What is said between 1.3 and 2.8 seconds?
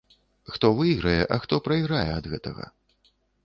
хто прайграе ад гэтага?